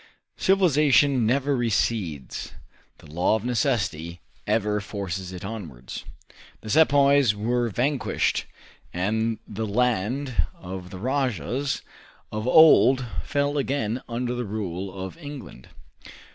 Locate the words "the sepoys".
6.61-7.35